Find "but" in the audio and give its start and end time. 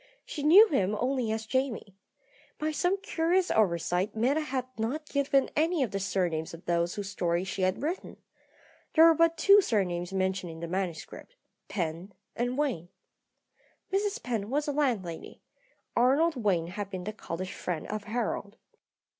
9.13-9.37